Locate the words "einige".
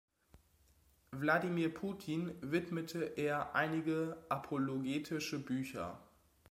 3.53-4.17